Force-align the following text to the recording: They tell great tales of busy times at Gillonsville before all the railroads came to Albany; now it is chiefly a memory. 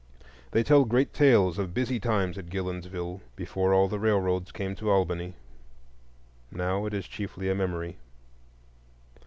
They 0.49 0.63
tell 0.63 0.83
great 0.83 1.13
tales 1.13 1.59
of 1.59 1.75
busy 1.75 1.99
times 1.99 2.35
at 2.35 2.49
Gillonsville 2.49 3.21
before 3.35 3.71
all 3.71 3.87
the 3.87 3.99
railroads 3.99 4.51
came 4.51 4.75
to 4.77 4.89
Albany; 4.89 5.35
now 6.51 6.87
it 6.87 6.93
is 6.95 7.05
chiefly 7.07 7.51
a 7.51 7.53
memory. 7.53 7.97